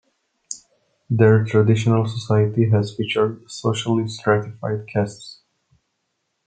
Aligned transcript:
Their 1.11 1.45
traditional 1.45 2.07
society 2.07 2.71
has 2.71 2.95
featured 2.95 3.43
socially 3.51 4.07
stratified 4.07 4.87
castes. 4.87 5.41